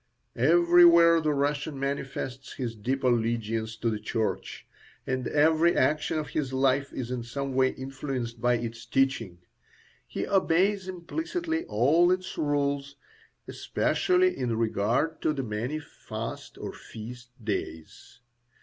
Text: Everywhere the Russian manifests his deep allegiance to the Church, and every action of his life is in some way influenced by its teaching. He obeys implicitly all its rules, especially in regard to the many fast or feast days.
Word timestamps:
Everywhere 0.35 1.21
the 1.21 1.31
Russian 1.31 1.79
manifests 1.79 2.53
his 2.53 2.75
deep 2.75 3.03
allegiance 3.03 3.75
to 3.75 3.91
the 3.91 3.99
Church, 3.99 4.65
and 5.05 5.27
every 5.27 5.75
action 5.77 6.17
of 6.17 6.29
his 6.29 6.51
life 6.53 6.91
is 6.91 7.11
in 7.11 7.21
some 7.21 7.53
way 7.53 7.69
influenced 7.73 8.41
by 8.41 8.55
its 8.55 8.87
teaching. 8.87 9.37
He 10.07 10.25
obeys 10.27 10.87
implicitly 10.87 11.65
all 11.65 12.11
its 12.11 12.35
rules, 12.35 12.95
especially 13.47 14.35
in 14.35 14.57
regard 14.57 15.21
to 15.21 15.33
the 15.33 15.43
many 15.43 15.77
fast 15.77 16.57
or 16.57 16.73
feast 16.73 17.29
days. 17.45 18.21